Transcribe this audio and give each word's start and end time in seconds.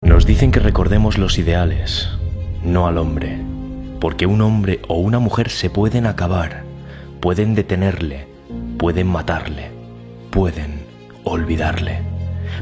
Nos 0.00 0.26
dicen 0.26 0.52
que 0.52 0.60
recordemos 0.60 1.18
los 1.18 1.40
ideales, 1.40 2.08
no 2.62 2.86
al 2.86 2.98
hombre, 2.98 3.36
porque 3.98 4.26
un 4.26 4.40
hombre 4.42 4.80
o 4.86 4.94
una 4.94 5.18
mujer 5.18 5.50
se 5.50 5.70
pueden 5.70 6.06
acabar, 6.06 6.62
pueden 7.20 7.56
detenerle, 7.56 8.28
pueden 8.78 9.08
matarle, 9.08 9.72
pueden 10.30 10.82
olvidarle. 11.24 12.02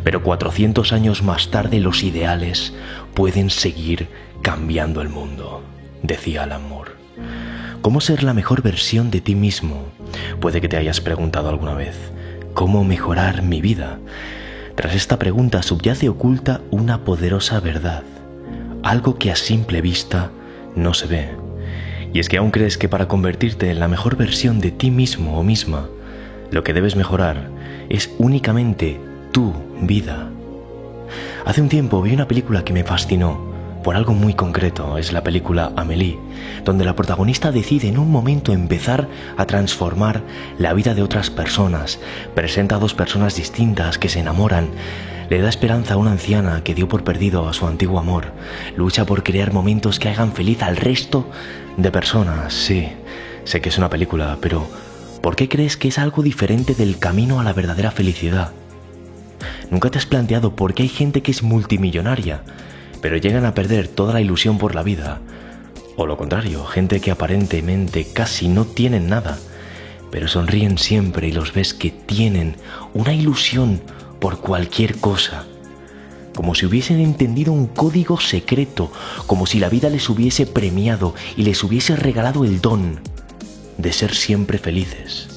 Pero 0.03 0.23
400 0.23 0.95
años 0.95 1.23
más 1.23 1.51
tarde 1.51 1.79
los 1.79 2.05
ideales 2.05 2.73
pueden 3.13 3.51
seguir 3.51 4.09
cambiando 4.41 5.03
el 5.03 5.11
mundo, 5.11 5.63
decía 6.03 6.45
Alan 6.45 6.67
Moore. 6.67 6.93
¿Cómo 7.83 8.01
ser 8.01 8.23
la 8.23 8.33
mejor 8.33 8.63
versión 8.63 9.11
de 9.11 9.21
ti 9.21 9.35
mismo? 9.35 9.89
Puede 10.41 10.63
que 10.63 10.71
te 10.71 10.79
hayas 10.79 11.03
preguntado 11.03 11.51
alguna 11.51 11.75
vez, 11.75 11.97
¿cómo 12.55 12.83
mejorar 12.83 13.43
mi 13.43 13.61
vida? 13.61 13.99
Tras 14.77 14.95
esta 14.95 15.19
pregunta 15.19 15.63
subyace 15.63 16.11
oculta 16.11 16.61
una 16.71 17.03
poderosa 17.03 17.61
verdad, 17.61 18.03
algo 18.83 19.17
que 19.19 19.31
a 19.31 19.37
simple 19.37 19.81
vista 19.81 20.31
no 20.77 20.93
se 20.93 21.07
ve. 21.07 21.31
Y 22.13 22.21
es 22.21 22.29
que 22.29 22.37
aún 22.37 22.51
crees 22.51 22.77
que 22.77 22.89
para 22.89 23.09
convertirte 23.09 23.71
en 23.71 23.81
la 23.81 23.89
mejor 23.89 24.17
versión 24.17 24.61
de 24.61 24.71
ti 24.71 24.91
mismo 24.91 25.39
o 25.39 25.43
misma, 25.43 25.89
lo 26.51 26.63
que 26.63 26.75
debes 26.75 26.95
mejorar 26.95 27.49
es 27.89 28.11
únicamente 28.19 29.01
tu 29.33 29.55
vida. 29.81 30.29
Hace 31.47 31.63
un 31.63 31.71
tiempo 31.71 32.03
vi 32.03 32.13
una 32.13 32.29
película 32.29 32.63
que 32.63 32.75
me 32.75 32.85
fascinó 32.85 33.46
por 33.87 33.95
algo 33.95 34.15
muy 34.15 34.35
concreto, 34.35 34.99
es 34.99 35.13
la 35.13 35.23
película 35.23 35.71
Amélie, 35.77 36.19
donde 36.65 36.85
la 36.85 36.97
protagonista 36.97 37.53
decide 37.53 37.87
en 37.87 37.99
un 37.99 38.11
momento 38.11 38.53
empezar 38.53 39.07
a 39.37 39.47
transformar 39.47 40.23
la 40.59 40.75
vida 40.75 40.93
de 40.93 41.05
otras 41.05 41.31
personas, 41.31 42.01
presenta 42.35 42.75
a 42.75 42.79
dos 42.81 42.95
personas 42.95 43.37
distintas 43.37 43.97
que 43.97 44.09
se 44.09 44.19
enamoran, 44.19 44.71
le 45.31 45.41
da 45.41 45.49
esperanza 45.49 45.95
a 45.95 45.99
una 45.99 46.11
anciana 46.11 46.65
que 46.65 46.75
dio 46.75 46.89
por 46.89 47.05
perdido 47.05 47.49
a 47.49 47.53
su 47.53 47.65
antiguo 47.69 48.01
amor, 48.01 48.33
lucha 48.77 49.07
por 49.07 49.23
crear 49.23 49.53
momentos 49.53 50.01
que 50.01 50.09
hagan 50.09 50.33
feliz 50.33 50.65
al 50.65 50.77
resto 50.77 51.31
de 51.77 51.93
personas, 51.93 52.55
sí, 52.55 52.89
sé 53.45 53.61
que 53.61 53.69
es 53.69 53.79
una 53.79 53.89
película, 53.89 54.39
pero 54.41 54.67
¿por 55.23 55.37
qué 55.37 55.49
crees 55.49 55.77
que 55.77 55.87
es 55.87 56.01
algo 56.01 56.25
diferente 56.25 56.75
del 56.75 56.99
camino 56.99 57.39
a 57.39 57.45
la 57.45 57.53
verdadera 57.53 57.93
felicidad? 57.93 58.51
¿Nunca 59.71 59.91
te 59.91 59.99
has 59.99 60.07
planteado 60.07 60.57
por 60.57 60.75
qué 60.75 60.83
hay 60.83 60.89
gente 60.89 61.23
que 61.23 61.31
es 61.31 61.45
multimillonaria, 61.45 62.43
pero 63.01 63.17
llegan 63.17 63.45
a 63.45 63.55
perder 63.55 63.89
toda 63.89 64.13
la 64.13 64.21
ilusión 64.21 64.59
por 64.59 64.75
la 64.75 64.83
vida. 64.83 65.21
O 65.97 66.07
lo 66.07 66.17
contrario, 66.17 66.65
gente 66.65 67.01
que 67.01 67.11
aparentemente 67.11 68.07
casi 68.13 68.49
no 68.49 68.65
tienen 68.65 69.09
nada, 69.09 69.39
pero 70.11 70.29
sonríen 70.29 70.79
siempre 70.79 71.29
y 71.29 71.33
los 71.33 71.53
ves 71.53 71.75
que 71.75 71.91
tienen 71.91 72.57
una 72.95 73.15
ilusión 73.15 73.81
por 74.21 74.41
cualquier 74.41 74.97
cosa. 74.99 75.45
Como 76.35 76.55
si 76.55 76.67
hubiesen 76.67 77.01
entendido 77.01 77.53
un 77.53 77.67
código 77.67 78.21
secreto, 78.21 78.93
como 79.27 79.47
si 79.47 79.59
la 79.59 79.71
vida 79.71 79.89
les 79.89 80.09
hubiese 80.11 80.47
premiado 80.47 81.15
y 81.37 81.43
les 81.43 81.65
hubiese 81.65 81.97
regalado 81.97 82.45
el 82.45 82.61
don 82.61 83.01
de 83.79 83.93
ser 83.93 84.15
siempre 84.15 84.59
felices 84.59 85.36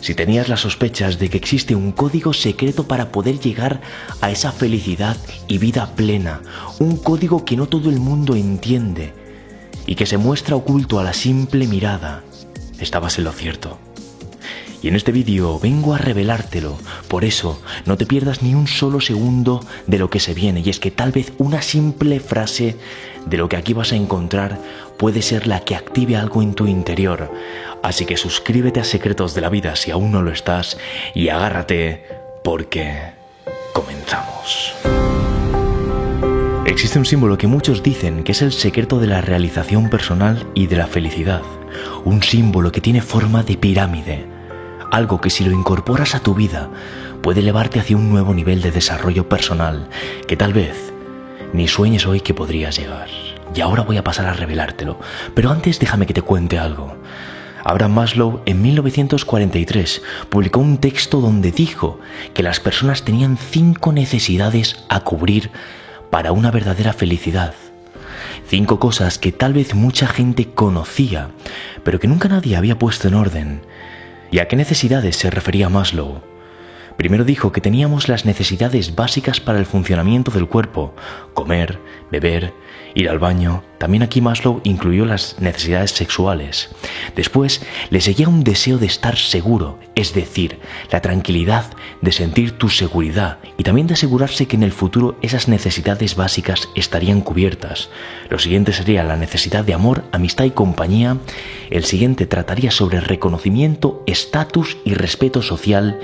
si 0.00 0.14
tenías 0.14 0.48
las 0.48 0.60
sospechas 0.60 1.18
de 1.18 1.28
que 1.28 1.38
existe 1.38 1.74
un 1.74 1.92
código 1.92 2.32
secreto 2.32 2.86
para 2.86 3.10
poder 3.10 3.40
llegar 3.40 3.80
a 4.20 4.30
esa 4.30 4.52
felicidad 4.52 5.16
y 5.48 5.58
vida 5.58 5.94
plena, 5.96 6.40
un 6.78 6.96
código 6.96 7.44
que 7.44 7.56
no 7.56 7.66
todo 7.66 7.90
el 7.90 7.98
mundo 7.98 8.36
entiende 8.36 9.12
y 9.86 9.94
que 9.94 10.06
se 10.06 10.18
muestra 10.18 10.56
oculto 10.56 11.00
a 11.00 11.04
la 11.04 11.12
simple 11.12 11.66
mirada, 11.66 12.22
estabas 12.78 13.18
en 13.18 13.24
lo 13.24 13.32
cierto. 13.32 13.78
Y 14.80 14.86
en 14.86 14.94
este 14.94 15.10
vídeo 15.10 15.58
vengo 15.58 15.92
a 15.94 15.98
revelártelo, 15.98 16.78
por 17.08 17.24
eso 17.24 17.60
no 17.84 17.96
te 17.96 18.06
pierdas 18.06 18.42
ni 18.42 18.54
un 18.54 18.68
solo 18.68 19.00
segundo 19.00 19.64
de 19.88 19.98
lo 19.98 20.08
que 20.08 20.20
se 20.20 20.34
viene, 20.34 20.62
y 20.64 20.70
es 20.70 20.78
que 20.78 20.92
tal 20.92 21.10
vez 21.10 21.32
una 21.38 21.62
simple 21.62 22.20
frase 22.20 22.76
de 23.26 23.36
lo 23.36 23.48
que 23.48 23.56
aquí 23.56 23.72
vas 23.72 23.92
a 23.92 23.96
encontrar 23.96 24.60
puede 24.96 25.22
ser 25.22 25.48
la 25.48 25.60
que 25.60 25.74
active 25.74 26.16
algo 26.16 26.42
en 26.42 26.54
tu 26.54 26.66
interior, 26.68 27.32
Así 27.82 28.06
que 28.06 28.16
suscríbete 28.16 28.80
a 28.80 28.84
Secretos 28.84 29.34
de 29.34 29.40
la 29.40 29.48
Vida 29.48 29.76
si 29.76 29.90
aún 29.90 30.12
no 30.12 30.22
lo 30.22 30.30
estás 30.30 30.78
y 31.14 31.28
agárrate 31.28 32.04
porque 32.42 33.12
comenzamos. 33.72 34.74
Existe 36.64 36.98
un 36.98 37.06
símbolo 37.06 37.38
que 37.38 37.46
muchos 37.46 37.82
dicen 37.82 38.24
que 38.24 38.32
es 38.32 38.42
el 38.42 38.52
secreto 38.52 38.98
de 38.98 39.06
la 39.06 39.22
realización 39.22 39.88
personal 39.88 40.46
y 40.54 40.66
de 40.66 40.76
la 40.76 40.86
felicidad. 40.86 41.42
Un 42.04 42.22
símbolo 42.22 42.72
que 42.72 42.82
tiene 42.82 43.00
forma 43.00 43.42
de 43.42 43.56
pirámide. 43.56 44.26
Algo 44.90 45.20
que 45.20 45.30
si 45.30 45.44
lo 45.44 45.52
incorporas 45.52 46.14
a 46.14 46.20
tu 46.20 46.34
vida 46.34 46.68
puede 47.22 47.40
elevarte 47.40 47.80
hacia 47.80 47.96
un 47.96 48.10
nuevo 48.10 48.34
nivel 48.34 48.60
de 48.60 48.70
desarrollo 48.70 49.28
personal 49.28 49.88
que 50.26 50.36
tal 50.36 50.52
vez 50.52 50.92
ni 51.52 51.68
sueñes 51.68 52.06
hoy 52.06 52.20
que 52.20 52.34
podrías 52.34 52.76
llegar. 52.78 53.08
Y 53.54 53.60
ahora 53.60 53.82
voy 53.82 53.96
a 53.96 54.04
pasar 54.04 54.26
a 54.26 54.34
revelártelo. 54.34 54.98
Pero 55.34 55.50
antes 55.50 55.78
déjame 55.78 56.06
que 56.06 56.14
te 56.14 56.22
cuente 56.22 56.58
algo. 56.58 56.96
Abraham 57.64 57.92
Maslow 57.92 58.42
en 58.46 58.62
1943 58.62 60.02
publicó 60.28 60.60
un 60.60 60.78
texto 60.78 61.20
donde 61.20 61.50
dijo 61.50 61.98
que 62.34 62.42
las 62.42 62.60
personas 62.60 63.02
tenían 63.02 63.36
cinco 63.36 63.92
necesidades 63.92 64.84
a 64.88 65.00
cubrir 65.00 65.50
para 66.10 66.32
una 66.32 66.50
verdadera 66.50 66.92
felicidad. 66.92 67.54
Cinco 68.46 68.78
cosas 68.78 69.18
que 69.18 69.32
tal 69.32 69.52
vez 69.52 69.74
mucha 69.74 70.06
gente 70.06 70.48
conocía, 70.48 71.30
pero 71.84 72.00
que 72.00 72.08
nunca 72.08 72.28
nadie 72.28 72.56
había 72.56 72.78
puesto 72.78 73.08
en 73.08 73.14
orden. 73.14 73.62
¿Y 74.30 74.38
a 74.38 74.48
qué 74.48 74.56
necesidades 74.56 75.16
se 75.16 75.30
refería 75.30 75.68
Maslow? 75.68 76.22
Primero 76.96 77.24
dijo 77.24 77.52
que 77.52 77.60
teníamos 77.60 78.08
las 78.08 78.24
necesidades 78.24 78.96
básicas 78.96 79.38
para 79.38 79.58
el 79.58 79.66
funcionamiento 79.66 80.30
del 80.30 80.48
cuerpo, 80.48 80.94
comer, 81.32 81.78
beber, 82.10 82.52
ir 82.94 83.08
al 83.08 83.18
baño. 83.18 83.62
También 83.78 84.02
aquí 84.02 84.20
Maslow 84.20 84.60
incluyó 84.64 85.04
las 85.04 85.36
necesidades 85.40 85.92
sexuales. 85.92 86.68
Después 87.14 87.62
le 87.90 88.00
seguía 88.00 88.28
un 88.28 88.42
deseo 88.42 88.78
de 88.78 88.86
estar 88.86 89.16
seguro, 89.16 89.78
es 89.94 90.14
decir, 90.14 90.58
la 90.90 91.00
tranquilidad 91.00 91.66
de 92.02 92.12
sentir 92.12 92.52
tu 92.52 92.68
seguridad 92.68 93.38
y 93.56 93.62
también 93.62 93.86
de 93.86 93.94
asegurarse 93.94 94.46
que 94.46 94.56
en 94.56 94.64
el 94.64 94.72
futuro 94.72 95.16
esas 95.22 95.48
necesidades 95.48 96.16
básicas 96.16 96.68
estarían 96.74 97.20
cubiertas. 97.20 97.88
Lo 98.30 98.38
siguiente 98.38 98.72
sería 98.72 99.04
la 99.04 99.16
necesidad 99.16 99.64
de 99.64 99.74
amor, 99.74 100.04
amistad 100.12 100.44
y 100.44 100.50
compañía. 100.50 101.16
El 101.70 101.84
siguiente 101.84 102.26
trataría 102.26 102.70
sobre 102.70 103.00
reconocimiento, 103.00 104.02
estatus 104.06 104.76
y 104.84 104.94
respeto 104.94 105.42
social, 105.42 106.00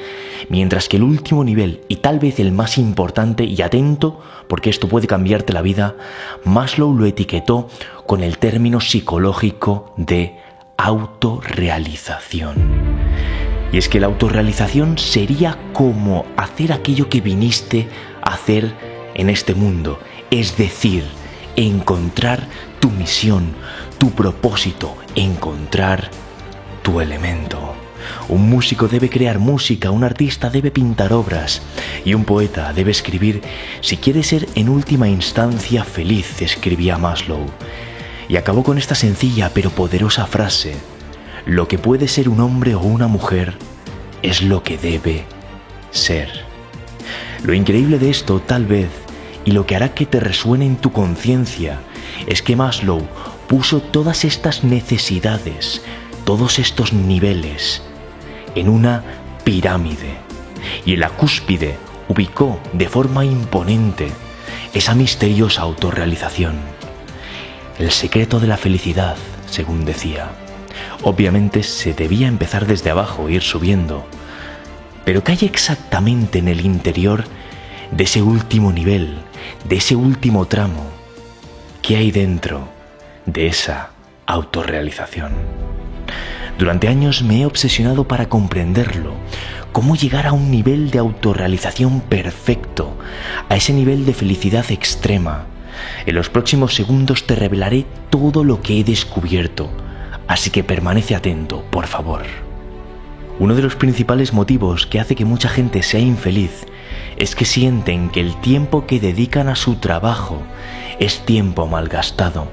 mientras 0.49 0.89
que 0.89 0.97
el 0.97 1.03
último 1.03 1.45
nivel 1.45 1.81
y 1.89 1.97
tal 1.97 2.19
vez 2.19 2.39
el 2.39 2.53
más 2.53 2.79
importante 2.79 3.45
y 3.45 3.61
atento, 3.63 4.21
porque 4.49 4.71
esto 4.71 4.89
puede 4.89 5.07
cambiarte 5.07 5.53
la 5.53 5.63
vida, 5.63 5.97
Maslow 6.45 6.95
lo 6.95 7.07
etiquetó 7.07 7.64
con 8.07 8.23
el 8.23 8.39
término 8.39 8.81
psicológico 8.81 9.93
de 9.97 10.39
autorrealización. 10.77 12.55
Y 13.73 13.79
es 13.79 13.89
que 13.89 14.01
la 14.01 14.07
autorrealización 14.07 14.99
sería 14.99 15.59
como 15.73 16.25
hacer 16.37 16.73
aquello 16.73 17.09
que 17.09 17.21
viniste 17.21 17.89
a 18.23 18.35
hacer 18.35 18.75
en 19.15 19.31
este 19.31 19.55
mundo, 19.55 19.99
es 20.31 20.57
decir, 20.57 21.05
encontrar 21.57 22.47
tu 22.81 22.91
misión, 22.91 23.55
tu 23.99 24.11
propósito, 24.11 24.97
encontrar 25.15 26.11
tu 26.83 27.01
elemento. 27.01 27.74
Un 28.29 28.49
músico 28.49 28.89
debe 28.89 29.09
crear 29.09 29.39
música, 29.39 29.91
un 29.91 30.05
artista 30.05 30.51
debe 30.51 30.71
pintar 30.71 31.13
obras 31.13 31.63
y 32.05 32.15
un 32.15 32.25
poeta 32.25 32.73
debe 32.73 32.91
escribir 32.91 33.43
si 33.81 33.97
quiere 33.97 34.23
ser 34.23 34.49
en 34.55 34.69
última 34.69 35.09
instancia 35.09 35.85
feliz, 35.85 36.43
escribía 36.43 36.99
Maslow. 36.99 37.47
Y 38.29 38.37
acabó 38.37 38.63
con 38.63 38.79
esta 38.79 38.95
sencilla 38.95 39.51
pero 39.53 39.71
poderosa 39.71 40.27
frase, 40.27 40.75
lo 41.47 41.69
que 41.69 41.79
puede 41.79 42.09
ser 42.09 42.29
un 42.29 42.41
hombre 42.41 42.75
o 42.75 42.81
una 42.81 43.07
mujer 43.07 43.59
es 44.23 44.43
lo 44.43 44.63
que 44.63 44.79
debe 44.79 45.25
ser. 45.91 46.31
Lo 47.43 47.53
increíble 47.53 47.99
de 47.99 48.09
esto, 48.09 48.41
tal 48.41 48.65
vez, 48.65 48.89
y 49.45 49.51
lo 49.51 49.67
que 49.67 49.77
hará 49.77 49.93
que 49.93 50.07
te 50.07 50.21
resuene 50.21 50.65
en 50.65 50.77
tu 50.77 50.93
conciencia, 50.93 51.81
es 52.27 52.41
que 52.41 52.57
Maslow 52.57 53.03
puso 53.47 53.81
todas 53.81 54.25
estas 54.25 54.65
necesidades, 54.65 55.83
todos 56.25 56.59
estos 56.59 56.95
niveles, 56.95 57.83
en 58.55 58.69
una 58.69 59.03
pirámide 59.45 60.17
y 60.85 60.95
en 60.95 61.01
la 61.01 61.11
cúspide 61.11 61.77
ubicó 62.09 62.59
de 62.73 62.89
forma 62.89 63.25
imponente 63.25 64.09
esa 64.73 64.95
misteriosa 64.95 65.63
autorrealización. 65.63 66.55
El 67.79 67.91
secreto 67.91 68.41
de 68.41 68.47
la 68.47 68.57
felicidad, 68.57 69.17
según 69.47 69.85
decía, 69.85 70.31
obviamente 71.03 71.63
se 71.63 71.93
debía 71.93 72.29
empezar 72.29 72.67
desde 72.67 72.91
abajo, 72.91 73.29
ir 73.29 73.43
subiendo. 73.43 74.07
Pero 75.05 75.23
¿qué 75.23 75.33
hay 75.33 75.39
exactamente 75.43 76.39
en 76.39 76.49
el 76.49 76.65
interior 76.65 77.25
de 77.91 78.05
ese 78.05 78.23
último 78.23 78.73
nivel, 78.73 79.19
de 79.65 79.77
ese 79.77 79.97
último 79.97 80.47
tramo? 80.47 80.87
¿Qué 81.83 81.97
hay 81.97 82.11
dentro 82.11 82.69
de 83.27 83.49
esa 83.49 83.91
autorrealización? 84.27 85.74
Durante 86.59 86.89
años 86.89 87.23
me 87.23 87.41
he 87.41 87.47
obsesionado 87.47 88.07
para 88.07 88.29
comprenderlo, 88.29 89.15
cómo 89.73 89.97
llegar 89.97 90.27
a 90.27 90.33
un 90.33 90.51
nivel 90.51 90.91
de 90.91 91.01
autorrealización 91.01 92.01
perfecto, 92.01 92.97
a 93.49 93.57
ese 93.57 93.73
nivel 93.73 94.07
de 94.07 94.15
felicidad 94.15 94.65
extrema. 94.71 95.47
En 96.07 96.15
los 96.15 96.31
próximos 96.31 96.75
segundos 96.75 97.27
te 97.27 97.35
revelaré 97.35 97.87
todo 98.09 98.45
lo 98.45 98.63
que 98.63 98.79
he 98.79 98.85
descubierto, 98.85 99.69
así 100.29 100.51
que 100.51 100.63
permanece 100.63 101.17
atento, 101.17 101.65
por 101.71 101.89
favor. 101.89 102.23
Uno 103.41 103.57
de 103.57 103.63
los 103.63 103.75
principales 103.75 104.33
motivos 104.33 104.87
que 104.87 105.01
hace 105.01 105.17
que 105.17 105.25
mucha 105.25 105.49
gente 105.49 105.83
sea 105.83 105.99
infeliz 105.99 106.67
es 107.17 107.35
que 107.35 107.45
sienten 107.45 108.11
que 108.11 108.21
el 108.21 108.41
tiempo 108.41 108.87
que 108.87 109.01
dedican 109.01 109.49
a 109.49 109.57
su 109.57 109.77
trabajo 109.77 110.41
es 111.01 111.27
tiempo 111.27 111.67
malgastado. 111.67 112.47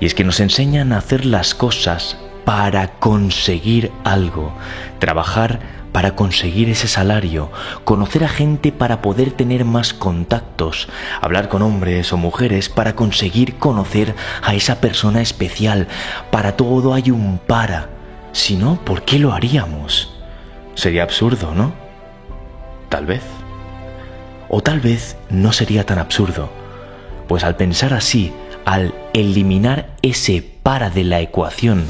Y 0.00 0.06
es 0.06 0.14
que 0.14 0.24
nos 0.24 0.40
enseñan 0.40 0.94
a 0.94 0.98
hacer 0.98 1.26
las 1.26 1.54
cosas 1.54 2.16
para 2.44 2.88
conseguir 2.98 3.90
algo, 4.04 4.52
trabajar 4.98 5.60
para 5.92 6.16
conseguir 6.16 6.70
ese 6.70 6.88
salario, 6.88 7.50
conocer 7.84 8.24
a 8.24 8.28
gente 8.28 8.72
para 8.72 9.02
poder 9.02 9.30
tener 9.30 9.64
más 9.64 9.92
contactos, 9.92 10.88
hablar 11.20 11.48
con 11.48 11.62
hombres 11.62 12.12
o 12.12 12.16
mujeres 12.16 12.68
para 12.68 12.96
conseguir 12.96 13.56
conocer 13.56 14.14
a 14.42 14.54
esa 14.54 14.80
persona 14.80 15.20
especial. 15.20 15.86
Para 16.30 16.56
todo 16.56 16.94
hay 16.94 17.10
un 17.10 17.38
para. 17.38 17.90
Si 18.32 18.56
no, 18.56 18.82
¿por 18.82 19.02
qué 19.02 19.18
lo 19.18 19.32
haríamos? 19.32 20.14
Sería 20.74 21.02
absurdo, 21.02 21.54
¿no? 21.54 21.74
Tal 22.88 23.04
vez. 23.04 23.22
O 24.48 24.62
tal 24.62 24.80
vez 24.80 25.16
no 25.28 25.52
sería 25.52 25.84
tan 25.84 25.98
absurdo, 25.98 26.50
pues 27.28 27.44
al 27.44 27.56
pensar 27.56 27.94
así, 27.94 28.32
al 28.64 28.94
eliminar 29.12 29.90
ese 30.02 30.42
para 30.62 30.90
de 30.90 31.04
la 31.04 31.20
ecuación, 31.20 31.84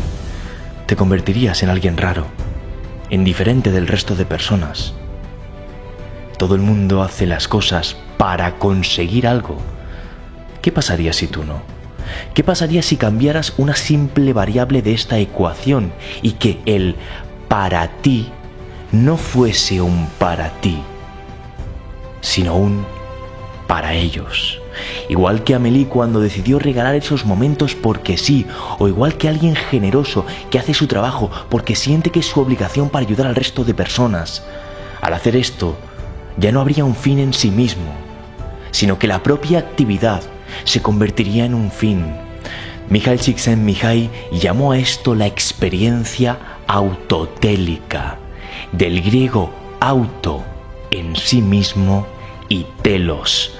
te 0.92 0.96
convertirías 0.96 1.62
en 1.62 1.70
alguien 1.70 1.96
raro, 1.96 2.26
en 3.08 3.24
diferente 3.24 3.70
del 3.70 3.88
resto 3.88 4.14
de 4.14 4.26
personas. 4.26 4.92
Todo 6.36 6.54
el 6.54 6.60
mundo 6.60 7.02
hace 7.02 7.24
las 7.24 7.48
cosas 7.48 7.96
para 8.18 8.58
conseguir 8.58 9.26
algo. 9.26 9.56
¿Qué 10.60 10.70
pasaría 10.70 11.14
si 11.14 11.28
tú 11.28 11.44
no? 11.44 11.62
¿Qué 12.34 12.44
pasaría 12.44 12.82
si 12.82 12.98
cambiaras 12.98 13.54
una 13.56 13.74
simple 13.74 14.34
variable 14.34 14.82
de 14.82 14.92
esta 14.92 15.16
ecuación 15.16 15.94
y 16.20 16.32
que 16.32 16.60
el 16.66 16.96
para 17.48 17.88
ti 18.02 18.28
no 18.90 19.16
fuese 19.16 19.80
un 19.80 20.08
para 20.18 20.50
ti, 20.60 20.82
sino 22.20 22.54
un 22.54 22.84
para 23.66 23.94
ellos? 23.94 24.61
Igual 25.08 25.44
que 25.44 25.54
Amelie 25.54 25.86
cuando 25.86 26.20
decidió 26.20 26.58
regalar 26.58 26.94
esos 26.94 27.24
momentos 27.24 27.74
porque 27.74 28.16
sí, 28.16 28.46
o 28.78 28.88
igual 28.88 29.16
que 29.16 29.28
alguien 29.28 29.54
generoso 29.54 30.24
que 30.50 30.58
hace 30.58 30.74
su 30.74 30.86
trabajo 30.86 31.30
porque 31.48 31.76
siente 31.76 32.10
que 32.10 32.20
es 32.20 32.26
su 32.26 32.40
obligación 32.40 32.88
para 32.88 33.06
ayudar 33.06 33.26
al 33.26 33.34
resto 33.34 33.64
de 33.64 33.74
personas. 33.74 34.44
Al 35.00 35.14
hacer 35.14 35.36
esto, 35.36 35.76
ya 36.36 36.52
no 36.52 36.60
habría 36.60 36.84
un 36.84 36.94
fin 36.94 37.18
en 37.18 37.32
sí 37.32 37.50
mismo, 37.50 37.92
sino 38.70 38.98
que 38.98 39.06
la 39.06 39.22
propia 39.22 39.58
actividad 39.58 40.22
se 40.64 40.80
convertiría 40.80 41.44
en 41.44 41.54
un 41.54 41.70
fin. 41.70 42.14
Mikhail 42.88 43.20
Csikszentmihalyi 43.20 44.10
llamó 44.32 44.72
a 44.72 44.78
esto 44.78 45.14
la 45.14 45.26
experiencia 45.26 46.38
autotélica, 46.66 48.18
del 48.72 49.00
griego 49.02 49.50
auto 49.80 50.44
en 50.90 51.16
sí 51.16 51.40
mismo 51.40 52.06
y 52.48 52.66
telos, 52.82 53.56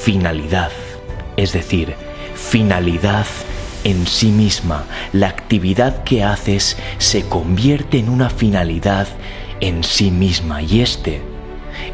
finalidad, 0.00 0.70
es 1.36 1.52
decir, 1.52 1.94
finalidad 2.34 3.26
en 3.84 4.06
sí 4.06 4.28
misma. 4.28 4.84
La 5.12 5.28
actividad 5.28 6.02
que 6.04 6.24
haces 6.24 6.76
se 6.98 7.22
convierte 7.28 7.98
en 7.98 8.08
una 8.08 8.30
finalidad 8.30 9.06
en 9.60 9.84
sí 9.84 10.10
misma 10.10 10.62
y 10.62 10.80
este 10.80 11.22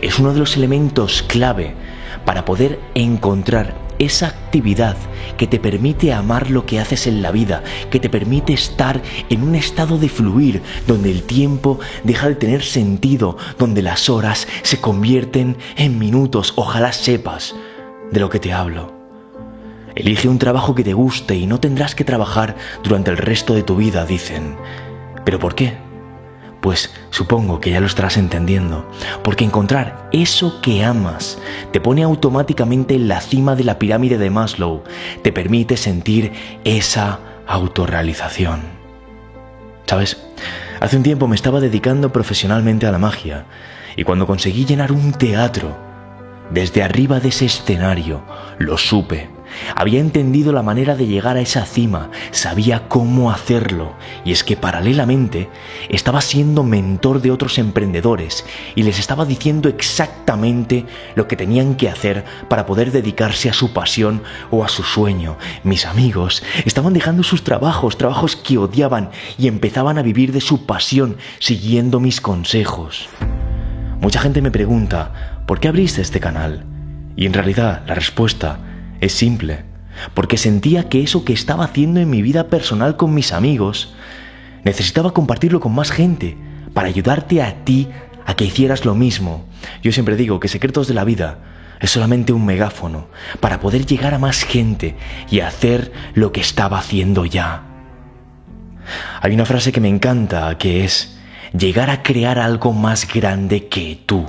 es 0.01 0.19
uno 0.19 0.33
de 0.33 0.39
los 0.39 0.57
elementos 0.57 1.23
clave 1.23 1.75
para 2.25 2.45
poder 2.45 2.79
encontrar 2.95 3.75
esa 3.99 4.29
actividad 4.29 4.97
que 5.37 5.47
te 5.47 5.59
permite 5.59 6.13
amar 6.13 6.51
lo 6.51 6.67
que 6.67 6.79
haces 6.79 7.07
en 7.07 7.21
la 7.21 7.33
vida, 7.33 7.65
que 7.91 7.99
te 7.99 8.09
permite 8.09 8.53
estar 8.53 9.03
en 9.29 9.43
un 9.43 9.55
estado 9.55 9.99
de 9.99 10.09
fluir, 10.09 10.63
donde 10.87 11.11
el 11.11 11.25
tiempo 11.25 11.81
deja 12.05 12.29
de 12.29 12.37
tener 12.37 12.63
sentido, 12.63 13.37
donde 13.59 13.83
las 13.83 14.09
horas 14.09 14.47
se 14.63 14.81
convierten 14.81 15.57
en 15.77 15.99
minutos, 15.99 16.53
ojalá 16.57 16.93
sepas 16.93 17.55
de 18.11 18.21
lo 18.21 18.31
que 18.31 18.41
te 18.41 18.53
hablo. 18.53 18.93
Elige 19.95 20.29
un 20.29 20.39
trabajo 20.39 20.75
que 20.75 20.85
te 20.85 20.93
guste 20.93 21.35
y 21.37 21.47
no 21.47 21.61
tendrás 21.61 21.95
que 21.95 22.05
trabajar 22.05 22.57
durante 22.85 23.11
el 23.11 23.17
resto 23.17 23.55
de 23.55 23.63
tu 23.63 23.77
vida, 23.77 24.07
dicen. 24.07 24.57
¿Pero 25.25 25.39
por 25.39 25.55
qué? 25.55 25.77
Pues 26.61 26.93
supongo 27.11 27.61
que 27.61 27.71
ya 27.71 27.81
lo 27.81 27.87
estarás 27.87 28.17
entendiendo, 28.17 28.89
porque 29.23 29.45
encontrar 29.45 30.09
eso 30.13 30.61
que 30.61 30.85
amas 30.85 31.39
te 31.73 31.81
pone 31.81 32.03
automáticamente 32.03 32.95
en 32.95 33.09
la 33.09 33.21
cima 33.21 33.55
de 33.55 33.65
la 33.65 33.79
pirámide 33.79 34.19
de 34.19 34.31
Maslow, 34.31 34.83
te 35.23 35.33
permite 35.33 35.77
sentir 35.77 36.33
esa 36.65 37.21
autorrealización. 37.47 38.61
¿Sabes? 39.87 40.23
Hace 40.81 40.97
un 40.97 41.03
tiempo 41.03 41.27
me 41.27 41.37
estaba 41.37 41.61
dedicando 41.61 42.13
profesionalmente 42.13 42.87
a 42.87 42.93
la 42.93 42.99
magia, 42.99 43.47
y 43.97 44.05
cuando 44.05 44.27
conseguí 44.27 44.65
llenar 44.65 44.93
un 44.93 45.13
teatro, 45.13 45.88
desde 46.51 46.83
arriba 46.83 47.21
de 47.21 47.29
ese 47.29 47.47
escenario, 47.47 48.23
lo 48.59 48.79
supe. 48.79 49.29
Había 49.75 50.01
entendido 50.01 50.53
la 50.53 50.63
manera 50.63 50.95
de 50.95 51.07
llegar 51.07 51.37
a 51.37 51.41
esa 51.41 51.65
cima, 51.65 52.11
sabía 52.31 52.89
cómo 52.89 53.31
hacerlo, 53.31 53.95
y 54.25 54.33
es 54.33 54.45
que 54.45 54.57
paralelamente 54.57 55.49
estaba 55.89 56.21
siendo 56.21 56.63
mentor 56.63 57.21
de 57.23 57.31
otros 57.31 57.59
emprendedores 57.59 58.45
y 58.75 58.83
les 58.83 58.99
estaba 58.99 59.25
diciendo 59.25 59.69
exactamente 59.69 60.85
lo 61.15 61.27
que 61.29 61.37
tenían 61.37 61.77
que 61.77 61.89
hacer 61.89 62.25
para 62.49 62.67
poder 62.67 62.93
dedicarse 62.93 63.49
a 63.49 63.55
su 63.55 63.73
pasión 63.73 64.23
o 64.51 64.65
a 64.65 64.69
su 64.69 64.83
sueño. 64.83 65.39
Mis 65.65 65.87
amigos 65.87 66.43
estaban 66.65 66.93
dejando 66.93 67.23
sus 67.23 67.43
trabajos, 67.43 67.97
trabajos 67.97 68.37
que 68.37 68.59
odiaban, 68.59 69.11
y 69.39 69.49
empezaban 69.49 69.99
a 69.99 70.03
vivir 70.03 70.33
de 70.33 70.41
su 70.41 70.67
pasión 70.67 71.17
siguiendo 71.39 72.01
mis 72.01 72.21
consejos. 72.21 73.09
Mucha 74.01 74.21
gente 74.21 74.41
me 74.41 74.51
pregunta, 74.51 75.38
¿por 75.49 75.61
qué 75.61 75.69
abriste 75.69 76.03
este 76.03 76.21
canal? 76.21 76.67
Y 77.17 77.25
en 77.25 77.33
realidad 77.33 77.83
la 77.87 77.95
respuesta 77.95 78.59
es 79.01 79.15
simple, 79.15 79.65
porque 80.13 80.37
sentía 80.37 80.91
que 80.91 81.03
eso 81.03 81.25
que 81.25 81.33
estaba 81.33 81.65
haciendo 81.65 82.01
en 82.01 82.11
mi 82.11 82.21
vida 82.21 82.49
personal 82.49 82.99
con 82.99 83.15
mis 83.15 83.33
amigos, 83.33 83.95
necesitaba 84.63 85.15
compartirlo 85.15 85.59
con 85.59 85.75
más 85.75 85.91
gente, 85.91 86.37
para 86.75 86.89
ayudarte 86.89 87.43
a 87.43 87.65
ti 87.65 87.89
a 88.27 88.35
que 88.35 88.45
hicieras 88.45 88.85
lo 88.85 88.95
mismo. 88.95 89.47
Yo 89.83 89.91
siempre 89.91 90.17
digo 90.17 90.39
que 90.39 90.49
Secretos 90.49 90.87
de 90.87 90.93
la 90.93 91.05
Vida 91.05 91.39
es 91.81 91.91
solamente 91.91 92.35
un 92.35 92.45
megáfono 92.45 93.09
para 93.41 93.59
poder 93.59 93.87
llegar 93.87 94.13
a 94.13 94.19
más 94.19 94.43
gente 94.43 94.97
y 95.31 95.41
hacer 95.41 95.93
lo 96.13 96.31
que 96.31 96.43
estaba 96.43 96.79
haciendo 96.79 97.25
ya. 97.25 97.63
Hay 99.23 99.33
una 99.33 99.47
frase 99.47 99.73
que 99.73 99.81
me 99.81 99.89
encanta 99.89 100.59
que 100.59 100.85
es 100.85 101.19
llegar 101.57 101.89
a 101.89 102.03
crear 102.03 102.39
algo 102.39 102.75
más 102.75 103.11
grande 103.11 103.69
que 103.69 103.99
tú. 104.05 104.29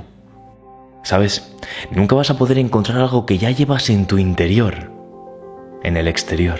¿Sabes? 1.02 1.54
Nunca 1.90 2.14
vas 2.14 2.30
a 2.30 2.36
poder 2.36 2.58
encontrar 2.58 2.98
algo 2.98 3.26
que 3.26 3.38
ya 3.38 3.50
llevas 3.50 3.88
en 3.90 4.06
tu 4.06 4.18
interior, 4.18 4.90
en 5.82 5.96
el 5.96 6.08
exterior. 6.08 6.58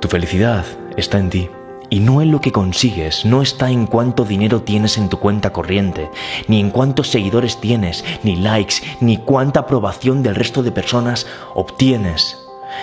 Tu 0.00 0.08
felicidad 0.08 0.64
está 0.96 1.18
en 1.18 1.30
ti. 1.30 1.50
Y 1.88 2.00
no 2.00 2.20
en 2.20 2.32
lo 2.32 2.40
que 2.40 2.50
consigues, 2.50 3.24
no 3.24 3.42
está 3.42 3.70
en 3.70 3.86
cuánto 3.86 4.24
dinero 4.24 4.62
tienes 4.62 4.98
en 4.98 5.08
tu 5.08 5.20
cuenta 5.20 5.52
corriente, 5.52 6.10
ni 6.48 6.58
en 6.58 6.70
cuántos 6.70 7.08
seguidores 7.08 7.60
tienes, 7.60 8.04
ni 8.24 8.34
likes, 8.34 8.76
ni 9.00 9.18
cuánta 9.18 9.60
aprobación 9.60 10.24
del 10.24 10.34
resto 10.34 10.64
de 10.64 10.72
personas 10.72 11.28
obtienes. 11.54 12.36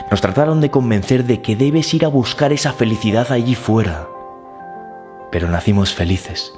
Nos 0.10 0.22
trataron 0.22 0.62
de 0.62 0.72
convencer 0.72 1.26
de 1.26 1.42
que 1.42 1.58
debes 1.58 1.94
ir 1.94 2.06
a 2.06 2.10
buscar 2.10 2.54
esa 2.54 2.72
felicidad 2.72 3.32
allí 3.34 3.56
fuera. 3.56 4.08
Pero 5.32 5.50
nacimos 5.50 5.94
felices. 5.94 6.54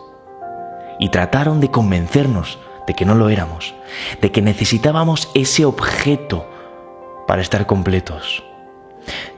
Y 1.00 1.10
trataron 1.10 1.60
de 1.60 1.72
convencernos 1.72 2.60
de 2.88 2.94
que 2.94 3.06
no 3.06 3.16
lo 3.16 3.30
éramos, 3.30 3.74
de 4.22 4.32
que 4.32 4.42
necesitábamos 4.42 5.30
ese 5.34 5.66
objeto 5.66 6.48
para 7.28 7.42
estar 7.42 7.66
completos. 7.66 8.44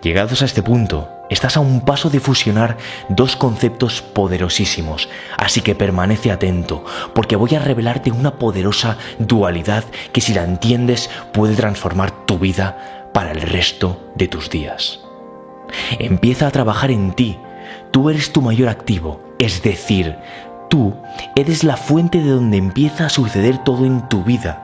Llegados 0.01 0.41
a 0.41 0.45
este 0.45 0.63
punto, 0.63 1.09
estás 1.29 1.57
a 1.57 1.59
un 1.59 1.81
paso 1.81 2.09
de 2.09 2.19
fusionar 2.19 2.77
dos 3.09 3.35
conceptos 3.35 4.01
poderosísimos, 4.01 5.09
así 5.37 5.61
que 5.61 5.75
permanece 5.75 6.31
atento, 6.31 6.85
porque 7.13 7.35
voy 7.35 7.55
a 7.55 7.59
revelarte 7.59 8.11
una 8.11 8.35
poderosa 8.35 8.97
dualidad 9.19 9.83
que 10.13 10.21
si 10.21 10.33
la 10.33 10.43
entiendes 10.43 11.09
puede 11.33 11.55
transformar 11.55 12.11
tu 12.25 12.39
vida 12.39 13.09
para 13.13 13.31
el 13.31 13.41
resto 13.41 14.11
de 14.15 14.27
tus 14.27 14.49
días. 14.49 14.99
Empieza 15.99 16.47
a 16.47 16.51
trabajar 16.51 16.91
en 16.91 17.11
ti, 17.13 17.37
tú 17.91 18.09
eres 18.09 18.31
tu 18.31 18.41
mayor 18.41 18.69
activo, 18.69 19.21
es 19.39 19.61
decir, 19.61 20.15
Tú 20.69 20.95
eres 21.35 21.63
la 21.63 21.77
fuente 21.77 22.21
de 22.21 22.31
donde 22.31 22.57
empieza 22.57 23.05
a 23.05 23.09
suceder 23.09 23.63
todo 23.63 23.85
en 23.85 24.07
tu 24.09 24.23
vida. 24.23 24.63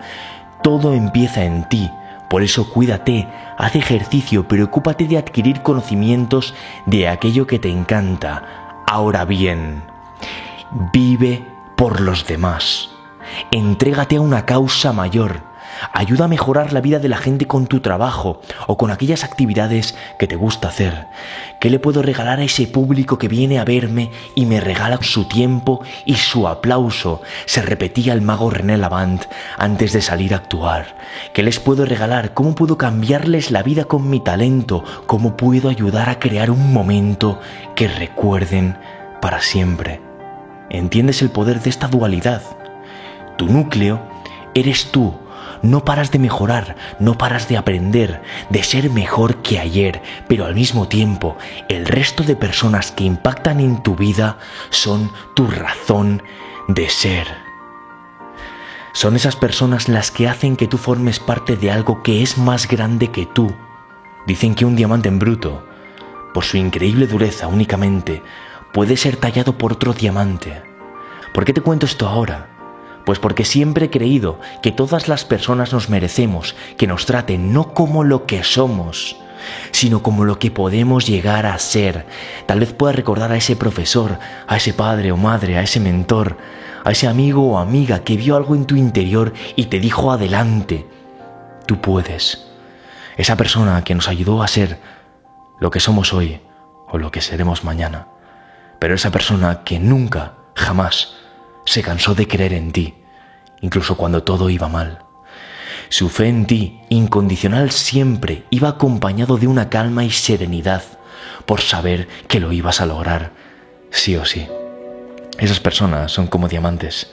Todo 0.61 0.93
empieza 0.93 1.43
en 1.43 1.67
ti. 1.69 1.89
Por 2.29 2.43
eso 2.43 2.69
cuídate, 2.69 3.27
haz 3.57 3.75
ejercicio, 3.75 4.47
preocúpate 4.47 5.07
de 5.07 5.17
adquirir 5.17 5.61
conocimientos 5.61 6.55
de 6.85 7.07
aquello 7.07 7.47
que 7.47 7.59
te 7.59 7.69
encanta. 7.69 8.83
Ahora 8.87 9.25
bien, 9.25 9.83
vive 10.91 11.45
por 11.75 12.01
los 12.01 12.25
demás. 12.25 12.89
Entrégate 13.51 14.17
a 14.17 14.21
una 14.21 14.45
causa 14.45 14.93
mayor 14.93 15.52
Ayuda 15.91 16.25
a 16.25 16.27
mejorar 16.27 16.71
la 16.71 16.81
vida 16.81 16.99
de 16.99 17.09
la 17.09 17.17
gente 17.17 17.45
con 17.45 17.67
tu 17.67 17.81
trabajo 17.81 18.39
o 18.67 18.77
con 18.77 18.91
aquellas 18.91 19.23
actividades 19.23 19.95
que 20.17 20.27
te 20.27 20.35
gusta 20.35 20.69
hacer. 20.69 21.07
¿Qué 21.59 21.69
le 21.69 21.79
puedo 21.79 22.01
regalar 22.01 22.39
a 22.39 22.43
ese 22.43 22.67
público 22.67 23.17
que 23.17 23.27
viene 23.27 23.59
a 23.59 23.65
verme 23.65 24.11
y 24.35 24.45
me 24.45 24.59
regala 24.59 24.99
su 25.01 25.25
tiempo 25.25 25.81
y 26.05 26.15
su 26.15 26.47
aplauso? 26.47 27.21
Se 27.45 27.61
repetía 27.61 28.13
el 28.13 28.21
mago 28.21 28.49
René 28.49 28.77
Lavant 28.77 29.25
antes 29.57 29.93
de 29.93 30.01
salir 30.01 30.33
a 30.33 30.37
actuar. 30.37 30.95
¿Qué 31.33 31.43
les 31.43 31.59
puedo 31.59 31.85
regalar? 31.85 32.33
¿Cómo 32.33 32.55
puedo 32.55 32.77
cambiarles 32.77 33.51
la 33.51 33.63
vida 33.63 33.85
con 33.85 34.09
mi 34.09 34.19
talento? 34.19 34.83
¿Cómo 35.05 35.35
puedo 35.37 35.69
ayudar 35.69 36.09
a 36.09 36.19
crear 36.19 36.51
un 36.51 36.73
momento 36.73 37.39
que 37.75 37.87
recuerden 37.87 38.77
para 39.21 39.41
siempre? 39.41 40.01
¿Entiendes 40.69 41.21
el 41.21 41.29
poder 41.29 41.61
de 41.61 41.69
esta 41.69 41.87
dualidad? 41.87 42.41
Tu 43.37 43.47
núcleo 43.47 44.01
eres 44.53 44.91
tú 44.91 45.13
no 45.63 45.85
paras 45.85 46.11
de 46.11 46.19
mejorar, 46.19 46.75
no 46.99 47.17
paras 47.17 47.47
de 47.47 47.57
aprender, 47.57 48.21
de 48.49 48.61
ser 48.63 48.91
mejor 48.91 49.37
que 49.37 49.59
ayer, 49.59 50.03
pero 50.27 50.45
al 50.45 50.53
mismo 50.53 50.87
tiempo 50.87 51.37
el 51.69 51.85
resto 51.85 52.23
de 52.23 52.35
personas 52.35 52.91
que 52.91 53.05
impactan 53.05 53.59
en 53.59 53.81
tu 53.81 53.95
vida 53.95 54.37
son 54.69 55.11
tu 55.35 55.47
razón 55.47 56.21
de 56.67 56.89
ser. 56.89 57.27
Son 58.93 59.15
esas 59.15 59.35
personas 59.35 59.89
las 59.89 60.11
que 60.11 60.27
hacen 60.27 60.55
que 60.55 60.67
tú 60.67 60.77
formes 60.77 61.19
parte 61.19 61.55
de 61.55 61.71
algo 61.71 62.03
que 62.03 62.21
es 62.21 62.37
más 62.37 62.67
grande 62.67 63.07
que 63.09 63.25
tú. 63.25 63.51
Dicen 64.27 64.53
que 64.53 64.65
un 64.65 64.75
diamante 64.75 65.09
en 65.09 65.17
bruto, 65.17 65.65
por 66.33 66.43
su 66.43 66.57
increíble 66.57 67.07
dureza 67.07 67.47
únicamente, 67.47 68.21
puede 68.71 68.97
ser 68.97 69.15
tallado 69.15 69.57
por 69.57 69.73
otro 69.73 69.93
diamante. 69.93 70.61
¿Por 71.33 71.45
qué 71.45 71.53
te 71.53 71.61
cuento 71.61 71.85
esto 71.85 72.07
ahora? 72.07 72.52
Pues 73.05 73.19
porque 73.19 73.45
siempre 73.45 73.85
he 73.85 73.89
creído 73.89 74.39
que 74.61 74.71
todas 74.71 75.07
las 75.07 75.25
personas 75.25 75.73
nos 75.73 75.89
merecemos 75.89 76.55
que 76.77 76.87
nos 76.87 77.05
traten 77.05 77.51
no 77.53 77.73
como 77.73 78.03
lo 78.03 78.25
que 78.25 78.43
somos, 78.43 79.17
sino 79.71 80.01
como 80.01 80.23
lo 80.23 80.39
que 80.39 80.51
podemos 80.51 81.05
llegar 81.05 81.45
a 81.45 81.57
ser. 81.59 82.05
Tal 82.45 82.59
vez 82.59 82.73
puedas 82.73 82.95
recordar 82.95 83.31
a 83.31 83.37
ese 83.37 83.55
profesor, 83.55 84.19
a 84.47 84.57
ese 84.57 84.73
padre 84.73 85.11
o 85.11 85.17
madre, 85.17 85.57
a 85.57 85.63
ese 85.63 85.79
mentor, 85.79 86.37
a 86.83 86.91
ese 86.91 87.07
amigo 87.07 87.51
o 87.51 87.57
amiga 87.57 88.03
que 88.03 88.17
vio 88.17 88.35
algo 88.35 88.55
en 88.55 88.65
tu 88.65 88.75
interior 88.75 89.33
y 89.55 89.65
te 89.65 89.79
dijo 89.79 90.11
adelante, 90.11 90.87
tú 91.65 91.81
puedes. 91.81 92.47
Esa 93.17 93.35
persona 93.35 93.83
que 93.83 93.95
nos 93.95 94.07
ayudó 94.07 94.41
a 94.41 94.47
ser 94.47 94.79
lo 95.59 95.71
que 95.71 95.79
somos 95.79 96.13
hoy 96.13 96.41
o 96.87 96.97
lo 96.97 97.11
que 97.11 97.21
seremos 97.21 97.63
mañana. 97.63 98.07
Pero 98.79 98.95
esa 98.95 99.11
persona 99.11 99.63
que 99.63 99.79
nunca, 99.79 100.33
jamás, 100.55 101.15
se 101.65 101.81
cansó 101.81 102.15
de 102.15 102.27
creer 102.27 102.53
en 102.53 102.71
ti, 102.71 102.95
incluso 103.61 103.95
cuando 103.95 104.23
todo 104.23 104.49
iba 104.49 104.67
mal. 104.67 104.99
Su 105.89 106.09
fe 106.09 106.27
en 106.27 106.45
ti, 106.45 106.81
incondicional 106.89 107.71
siempre, 107.71 108.43
iba 108.49 108.69
acompañado 108.69 109.37
de 109.37 109.47
una 109.47 109.69
calma 109.69 110.03
y 110.03 110.11
serenidad, 110.11 110.83
por 111.45 111.61
saber 111.61 112.07
que 112.27 112.39
lo 112.39 112.51
ibas 112.51 112.81
a 112.81 112.85
lograr, 112.85 113.31
sí 113.91 114.15
o 114.15 114.25
sí. 114.25 114.47
Esas 115.37 115.59
personas 115.59 116.11
son 116.11 116.27
como 116.27 116.47
diamantes, 116.47 117.11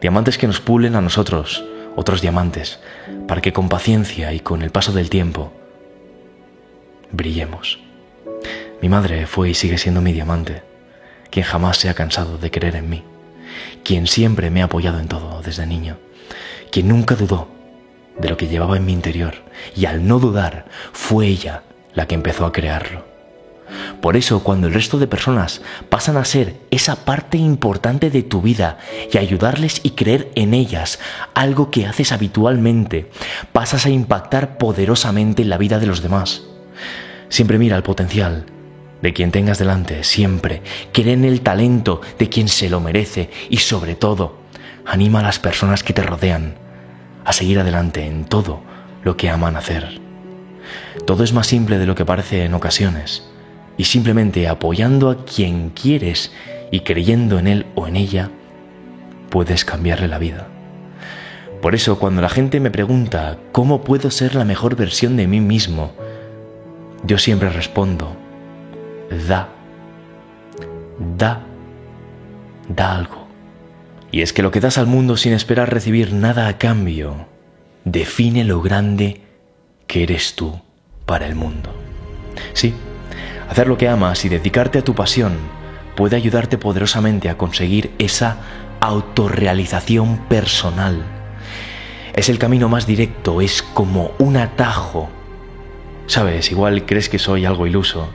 diamantes 0.00 0.38
que 0.38 0.46
nos 0.46 0.60
pulen 0.60 0.96
a 0.96 1.00
nosotros, 1.00 1.64
otros 1.94 2.20
diamantes, 2.20 2.78
para 3.26 3.40
que 3.40 3.52
con 3.52 3.68
paciencia 3.68 4.32
y 4.32 4.40
con 4.40 4.62
el 4.62 4.70
paso 4.70 4.92
del 4.92 5.10
tiempo 5.10 5.52
brillemos. 7.10 7.78
Mi 8.82 8.88
madre 8.88 9.26
fue 9.26 9.50
y 9.50 9.54
sigue 9.54 9.78
siendo 9.78 10.00
mi 10.00 10.12
diamante, 10.12 10.62
quien 11.30 11.46
jamás 11.46 11.78
se 11.78 11.88
ha 11.88 11.94
cansado 11.94 12.38
de 12.38 12.50
creer 12.50 12.76
en 12.76 12.90
mí 12.90 13.04
quien 13.86 14.08
siempre 14.08 14.50
me 14.50 14.62
ha 14.62 14.64
apoyado 14.64 14.98
en 14.98 15.06
todo 15.06 15.40
desde 15.42 15.64
niño, 15.64 15.96
quien 16.72 16.88
nunca 16.88 17.14
dudó 17.14 17.46
de 18.18 18.28
lo 18.28 18.36
que 18.36 18.48
llevaba 18.48 18.76
en 18.76 18.84
mi 18.84 18.92
interior 18.92 19.34
y 19.76 19.86
al 19.86 20.08
no 20.08 20.18
dudar 20.18 20.64
fue 20.92 21.28
ella 21.28 21.62
la 21.94 22.08
que 22.08 22.16
empezó 22.16 22.46
a 22.46 22.52
crearlo. 22.52 23.04
Por 24.00 24.16
eso 24.16 24.42
cuando 24.42 24.66
el 24.66 24.74
resto 24.74 24.98
de 24.98 25.06
personas 25.06 25.62
pasan 25.88 26.16
a 26.16 26.24
ser 26.24 26.56
esa 26.72 27.04
parte 27.04 27.38
importante 27.38 28.10
de 28.10 28.24
tu 28.24 28.42
vida 28.42 28.78
y 29.12 29.18
ayudarles 29.18 29.80
y 29.84 29.90
creer 29.90 30.32
en 30.34 30.52
ellas, 30.52 30.98
algo 31.34 31.70
que 31.70 31.86
haces 31.86 32.10
habitualmente, 32.10 33.08
pasas 33.52 33.86
a 33.86 33.90
impactar 33.90 34.58
poderosamente 34.58 35.42
en 35.42 35.48
la 35.48 35.58
vida 35.58 35.78
de 35.78 35.86
los 35.86 36.02
demás. 36.02 36.42
Siempre 37.28 37.56
mira 37.56 37.76
el 37.76 37.84
potencial 37.84 38.46
de 39.02 39.12
quien 39.12 39.30
tengas 39.30 39.58
delante 39.58 40.04
siempre, 40.04 40.62
cree 40.92 41.12
en 41.12 41.24
el 41.24 41.40
talento 41.40 42.00
de 42.18 42.28
quien 42.28 42.48
se 42.48 42.70
lo 42.70 42.80
merece 42.80 43.30
y 43.50 43.58
sobre 43.58 43.94
todo, 43.94 44.38
anima 44.84 45.20
a 45.20 45.24
las 45.24 45.38
personas 45.38 45.82
que 45.82 45.92
te 45.92 46.02
rodean 46.02 46.54
a 47.24 47.32
seguir 47.32 47.58
adelante 47.58 48.06
en 48.06 48.24
todo 48.24 48.60
lo 49.02 49.16
que 49.16 49.30
aman 49.30 49.56
hacer. 49.56 50.00
Todo 51.06 51.24
es 51.24 51.32
más 51.32 51.46
simple 51.46 51.78
de 51.78 51.86
lo 51.86 51.94
que 51.94 52.04
parece 52.04 52.44
en 52.44 52.54
ocasiones 52.54 53.28
y 53.76 53.84
simplemente 53.84 54.48
apoyando 54.48 55.10
a 55.10 55.24
quien 55.24 55.70
quieres 55.70 56.32
y 56.70 56.80
creyendo 56.80 57.38
en 57.38 57.46
él 57.46 57.66
o 57.74 57.86
en 57.86 57.96
ella, 57.96 58.30
puedes 59.30 59.64
cambiarle 59.64 60.08
la 60.08 60.18
vida. 60.18 60.48
Por 61.60 61.74
eso 61.74 61.98
cuando 61.98 62.22
la 62.22 62.28
gente 62.28 62.60
me 62.60 62.70
pregunta 62.70 63.38
cómo 63.52 63.82
puedo 63.82 64.10
ser 64.10 64.34
la 64.34 64.44
mejor 64.44 64.76
versión 64.76 65.16
de 65.16 65.26
mí 65.26 65.40
mismo, 65.40 65.92
yo 67.04 67.18
siempre 67.18 67.50
respondo, 67.50 68.16
da, 69.10 69.48
da, 71.16 71.42
da 72.68 72.96
algo. 72.96 73.26
Y 74.10 74.22
es 74.22 74.32
que 74.32 74.42
lo 74.42 74.50
que 74.50 74.60
das 74.60 74.78
al 74.78 74.86
mundo 74.86 75.16
sin 75.16 75.32
esperar 75.32 75.72
recibir 75.72 76.12
nada 76.12 76.48
a 76.48 76.58
cambio, 76.58 77.26
define 77.84 78.44
lo 78.44 78.62
grande 78.62 79.22
que 79.86 80.02
eres 80.02 80.34
tú 80.34 80.60
para 81.04 81.26
el 81.26 81.34
mundo. 81.34 81.74
Sí, 82.52 82.74
hacer 83.48 83.68
lo 83.68 83.78
que 83.78 83.88
amas 83.88 84.24
y 84.24 84.28
dedicarte 84.28 84.78
a 84.78 84.84
tu 84.84 84.94
pasión 84.94 85.36
puede 85.94 86.16
ayudarte 86.16 86.58
poderosamente 86.58 87.28
a 87.28 87.38
conseguir 87.38 87.92
esa 87.98 88.36
autorrealización 88.80 90.18
personal. 90.28 91.04
Es 92.14 92.28
el 92.28 92.38
camino 92.38 92.68
más 92.68 92.86
directo, 92.86 93.40
es 93.40 93.62
como 93.62 94.12
un 94.18 94.36
atajo. 94.36 95.08
Sabes, 96.06 96.50
igual 96.50 96.86
crees 96.86 97.08
que 97.08 97.18
soy 97.18 97.44
algo 97.44 97.66
iluso, 97.66 98.08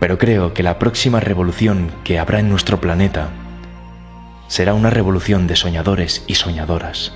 pero 0.00 0.18
creo 0.18 0.54
que 0.54 0.62
la 0.62 0.78
próxima 0.78 1.20
revolución 1.20 1.92
que 2.02 2.18
habrá 2.18 2.40
en 2.40 2.48
nuestro 2.48 2.80
planeta 2.80 3.28
será 4.48 4.74
una 4.74 4.90
revolución 4.90 5.46
de 5.46 5.54
soñadores 5.54 6.24
y 6.26 6.34
soñadoras, 6.34 7.12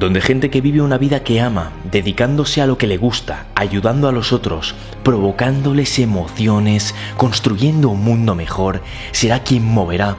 donde 0.00 0.20
gente 0.20 0.50
que 0.50 0.62
vive 0.62 0.80
una 0.80 0.98
vida 0.98 1.22
que 1.22 1.40
ama, 1.40 1.70
dedicándose 1.84 2.60
a 2.60 2.66
lo 2.66 2.78
que 2.78 2.88
le 2.88 2.96
gusta, 2.96 3.46
ayudando 3.54 4.08
a 4.08 4.12
los 4.12 4.32
otros, 4.32 4.74
provocándoles 5.04 5.98
emociones, 5.98 6.94
construyendo 7.16 7.90
un 7.90 8.02
mundo 8.02 8.34
mejor, 8.34 8.82
será 9.12 9.44
quien 9.44 9.64
moverá 9.64 10.16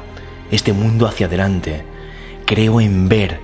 este 0.52 0.72
mundo 0.72 1.08
hacia 1.08 1.26
adelante. 1.26 1.84
Creo 2.46 2.80
en 2.80 3.10
ver 3.10 3.42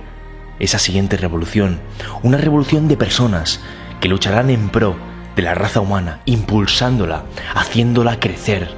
esa 0.60 0.78
siguiente 0.78 1.16
revolución, 1.16 1.80
una 2.22 2.38
revolución 2.38 2.86
de 2.86 2.96
personas 2.96 3.60
que 4.00 4.08
lucharán 4.08 4.48
en 4.48 4.68
pro 4.68 5.09
de 5.36 5.42
la 5.42 5.54
raza 5.54 5.80
humana, 5.80 6.20
impulsándola, 6.24 7.24
haciéndola 7.54 8.18
crecer. 8.20 8.68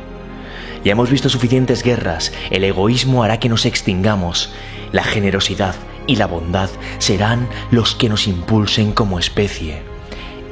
Ya 0.85 0.93
hemos 0.93 1.11
visto 1.11 1.29
suficientes 1.29 1.83
guerras, 1.83 2.33
el 2.51 2.65
egoísmo 2.65 3.23
hará 3.23 3.39
que 3.39 3.49
nos 3.49 3.67
extingamos, 3.67 4.53
la 4.91 5.05
generosidad 5.05 5.75
y 6.07 6.17
la 6.17 6.27
bondad 6.27 6.69
serán 6.99 7.49
los 7.71 7.95
que 7.95 8.09
nos 8.09 8.27
impulsen 8.27 8.93
como 8.93 9.19
especie. 9.19 9.83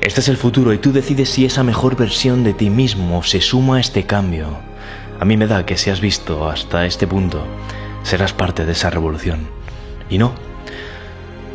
Este 0.01 0.21
es 0.21 0.29
el 0.29 0.37
futuro 0.37 0.73
y 0.73 0.79
tú 0.79 0.93
decides 0.93 1.31
si 1.31 1.45
esa 1.45 1.63
mejor 1.63 1.97
versión 1.97 2.45
de 2.45 2.55
ti 2.55 2.71
mismo 2.71 3.23
se 3.23 3.41
suma 3.41 3.77
a 3.77 3.81
este 3.81 4.07
cambio. 4.07 4.59
A 5.19 5.25
mí 5.25 5.37
me 5.37 5.47
da 5.47 5.67
que 5.67 5.77
si 5.77 5.91
has 5.91 6.01
visto 6.01 6.49
hasta 6.49 6.87
este 6.87 7.07
punto, 7.07 7.45
serás 8.03 8.33
parte 8.33 8.65
de 8.65 8.73
esa 8.73 8.89
revolución. 8.89 9.49
Y 10.09 10.17
no, 10.17 10.33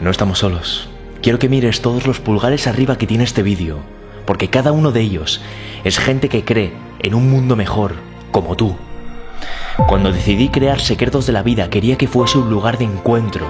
no 0.02 0.12
estamos 0.12 0.40
solos. 0.40 0.90
Quiero 1.24 1.40
que 1.40 1.50
mires 1.50 1.82
todos 1.82 2.06
los 2.06 2.20
pulgares 2.20 2.68
arriba 2.68 2.98
que 2.98 3.08
tiene 3.08 3.24
este 3.24 3.42
vídeo 3.42 3.80
porque 4.26 4.50
cada 4.50 4.72
uno 4.72 4.92
de 4.92 5.02
ellos 5.02 5.42
es 5.84 6.00
gente 6.00 6.30
que 6.30 6.44
cree 6.44 6.74
en 7.00 7.16
un 7.16 7.30
mundo 7.30 7.56
mejor, 7.56 7.96
como 8.32 8.56
tú. 8.56 8.76
Cuando 9.88 10.12
decidí 10.12 10.50
crear 10.50 10.80
Secretos 10.80 11.28
de 11.28 11.34
la 11.34 11.44
Vida 11.44 11.70
quería 11.70 11.98
que 11.98 12.08
fuese 12.08 12.38
un 12.38 12.50
lugar 12.50 12.78
de 12.78 12.86
encuentro, 12.86 13.48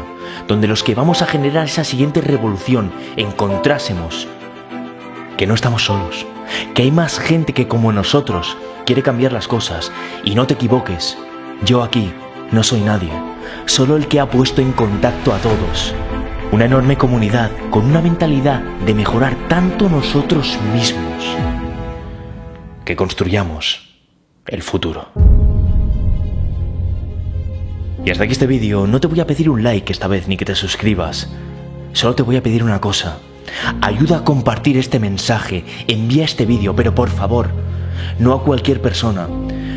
donde 0.48 0.68
los 0.68 0.84
que 0.84 0.96
vamos 0.96 1.22
a 1.22 1.28
generar 1.28 1.66
esa 1.66 1.84
siguiente 1.84 2.22
revolución 2.22 2.92
encontrásemos 3.16 4.28
que 5.38 5.48
no 5.48 5.54
estamos 5.54 5.86
solos, 5.86 6.26
que 6.74 6.84
hay 6.84 6.92
más 6.92 7.20
gente 7.20 7.54
que 7.54 7.68
como 7.68 7.92
nosotros 7.92 8.58
quiere 8.86 9.04
cambiar 9.04 9.34
las 9.34 9.48
cosas 9.48 9.92
y 10.24 10.36
no 10.36 10.48
te 10.48 10.56
equivoques, 10.56 11.18
yo 11.64 11.84
aquí 11.84 12.12
no 12.52 12.64
soy 12.64 12.82
nadie, 12.82 13.12
solo 13.66 13.96
el 13.96 14.08
que 14.08 14.20
ha 14.20 14.30
puesto 14.30 14.62
en 14.62 14.72
contacto 14.72 15.34
a 15.34 15.38
todos 15.38 15.94
una 16.56 16.64
enorme 16.64 16.98
comunidad 16.98 17.52
con 17.70 17.84
una 17.84 18.00
mentalidad 18.00 18.62
de 18.86 18.94
mejorar 18.94 19.36
tanto 19.50 19.90
nosotros 19.90 20.58
mismos 20.74 21.36
que 22.86 22.96
construyamos 22.96 24.00
el 24.48 24.64
futuro. 24.64 25.10
Y 28.06 28.10
hasta 28.10 28.24
aquí 28.24 28.32
este 28.32 28.48
vídeo, 28.48 28.88
no 28.88 29.02
te 29.02 29.08
voy 29.08 29.20
a 29.20 29.28
pedir 29.28 29.50
un 29.50 29.64
like 29.64 29.92
esta 29.92 30.08
vez 30.08 30.30
ni 30.30 30.38
que 30.38 30.46
te 30.46 30.56
suscribas. 30.56 31.30
Solo 31.92 32.16
te 32.16 32.24
voy 32.24 32.38
a 32.38 32.44
pedir 32.44 32.64
una 32.64 32.80
cosa. 32.80 33.18
Ayuda 33.82 34.20
a 34.20 34.24
compartir 34.24 34.78
este 34.78 34.98
mensaje, 34.98 35.66
envía 35.90 36.24
este 36.24 36.46
vídeo, 36.46 36.74
pero 36.74 36.96
por 36.96 37.10
favor, 37.10 37.50
no 38.18 38.32
a 38.32 38.44
cualquier 38.44 38.82
persona, 38.82 39.28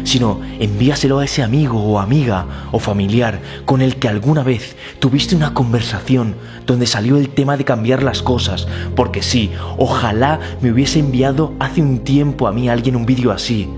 sino 0.08 0.40
envíaselo 0.58 1.18
a 1.18 1.24
ese 1.26 1.42
amigo 1.42 1.82
o 1.82 1.98
amiga 1.98 2.46
o 2.72 2.78
familiar 2.78 3.40
con 3.66 3.82
el 3.82 3.96
que 3.96 4.08
alguna 4.08 4.42
vez 4.42 4.74
tuviste 4.98 5.36
una 5.36 5.52
conversación 5.52 6.34
donde 6.66 6.86
salió 6.86 7.18
el 7.18 7.28
tema 7.28 7.58
de 7.58 7.64
cambiar 7.64 8.02
las 8.02 8.22
cosas, 8.22 8.66
porque 8.96 9.22
sí, 9.22 9.50
ojalá 9.76 10.40
me 10.62 10.72
hubiese 10.72 10.98
enviado 10.98 11.52
hace 11.60 11.82
un 11.82 11.98
tiempo 11.98 12.48
a 12.48 12.52
mí 12.52 12.70
alguien 12.70 12.96
un 12.96 13.04
vídeo 13.04 13.32
así, 13.32 13.68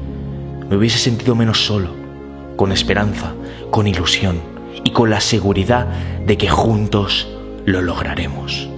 me 0.69 0.77
hubiese 0.77 0.99
sentido 0.99 1.35
menos 1.35 1.67
solo, 1.67 1.91
con 2.55 2.71
esperanza, 2.71 3.35
con 3.73 3.89
ilusión 3.89 4.41
y 4.85 4.93
con 4.93 5.11
la 5.11 5.21
seguridad 5.21 5.89
de 6.25 6.39
que 6.39 6.49
juntos 6.49 7.27
lo 7.67 7.83
lograremos. 7.83 8.71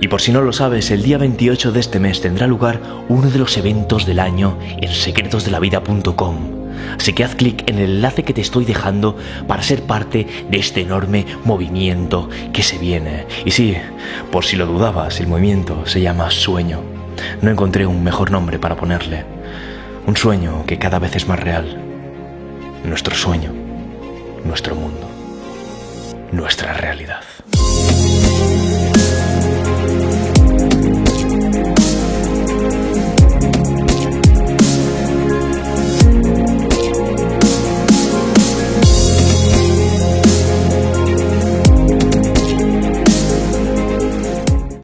Y 0.00 0.08
por 0.08 0.20
si 0.20 0.32
no 0.32 0.42
lo 0.42 0.52
sabes, 0.52 0.90
el 0.90 1.02
día 1.02 1.18
28 1.18 1.72
de 1.72 1.80
este 1.80 1.98
mes 1.98 2.20
tendrá 2.20 2.46
lugar 2.46 2.80
uno 3.08 3.30
de 3.30 3.38
los 3.38 3.56
eventos 3.56 4.06
del 4.06 4.20
año 4.20 4.58
en 4.80 4.90
secretosdelavida.com. 4.90 6.64
Así 6.98 7.12
que 7.12 7.24
haz 7.24 7.34
clic 7.34 7.68
en 7.68 7.78
el 7.78 7.90
enlace 7.96 8.22
que 8.22 8.34
te 8.34 8.40
estoy 8.40 8.64
dejando 8.64 9.16
para 9.46 9.62
ser 9.62 9.82
parte 9.82 10.26
de 10.50 10.58
este 10.58 10.82
enorme 10.82 11.26
movimiento 11.44 12.28
que 12.52 12.62
se 12.62 12.78
viene. 12.78 13.26
Y 13.44 13.50
sí, 13.50 13.76
por 14.30 14.44
si 14.44 14.56
lo 14.56 14.66
dudabas, 14.66 15.20
el 15.20 15.26
movimiento 15.26 15.86
se 15.86 16.00
llama 16.00 16.30
Sueño. 16.30 16.80
No 17.42 17.50
encontré 17.50 17.86
un 17.86 18.02
mejor 18.02 18.30
nombre 18.30 18.58
para 18.58 18.76
ponerle. 18.76 19.24
Un 20.06 20.16
sueño 20.16 20.64
que 20.66 20.78
cada 20.78 20.98
vez 20.98 21.16
es 21.16 21.28
más 21.28 21.40
real. 21.40 21.78
Nuestro 22.84 23.14
sueño, 23.14 23.50
nuestro 24.44 24.74
mundo, 24.74 25.08
nuestra 26.32 26.74
realidad. 26.74 27.23